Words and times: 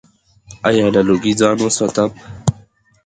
ایا 0.67 0.85
له 0.95 1.01
لوګي 1.07 1.33
ځان 1.39 1.57
وساتم؟ 1.61 2.09